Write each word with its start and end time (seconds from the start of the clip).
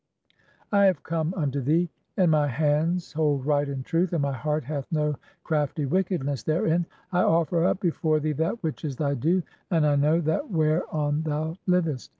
"I 0.71 0.85
have 0.85 1.03
come 1.03 1.31
unto 1.35 1.61
thee, 1.61 1.87
and 2.17 2.31
my 2.31 2.47
hands 2.47 3.13
hold 3.13 3.45
right 3.45 3.69
and 3.69 3.85
truth, 3.85 4.13
"and 4.13 4.21
my 4.23 4.31
heart 4.31 4.63
hath 4.63 4.91
no 4.91 5.15
crafty 5.43 5.85
wickedness 5.85 6.41
therein. 6.41 6.87
(40) 7.11 7.11
I 7.11 7.21
offer 7.21 7.65
"up 7.65 7.79
before 7.79 8.19
thee 8.19 8.31
that 8.33 8.63
which 8.63 8.83
is 8.83 8.95
thy 8.95 9.13
due, 9.13 9.43
and 9.69 9.85
I 9.85 9.95
know 9.97 10.19
that 10.19 10.49
whereon 10.49 11.21
"thou 11.21 11.55
livest. 11.67 12.09